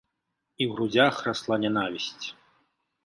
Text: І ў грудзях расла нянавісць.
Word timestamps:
І 0.61 0.65
ў 0.69 0.77
грудзях 0.77 1.21
расла 1.27 1.55
нянавісць. 1.67 2.25